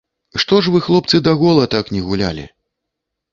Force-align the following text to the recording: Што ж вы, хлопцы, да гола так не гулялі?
Што 0.43 0.61
ж 0.67 0.71
вы, 0.75 0.79
хлопцы, 0.85 1.19
да 1.27 1.33
гола 1.41 1.67
так 1.75 1.93
не 1.97 2.01
гулялі? 2.09 2.47